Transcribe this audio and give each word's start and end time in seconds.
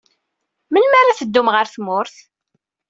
Melmi 0.71 0.97
ara 1.01 1.17
teddum 1.19 1.47
ɣer 1.53 1.65
tmurt? 1.67 2.15